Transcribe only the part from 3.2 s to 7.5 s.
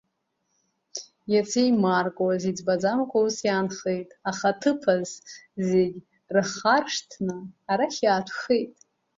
ус иаанхеит, аха аҭыԥаз, зегь рхаршҭны